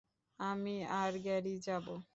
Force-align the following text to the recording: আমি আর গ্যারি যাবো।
আমি 0.39 0.75
আর 0.93 1.13
গ্যারি 1.19 1.55
যাবো। 1.59 1.93